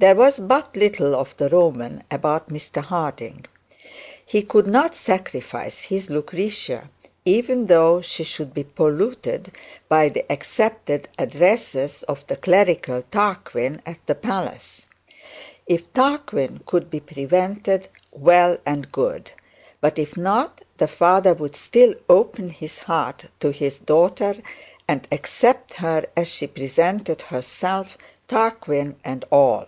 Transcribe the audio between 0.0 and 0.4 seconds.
There was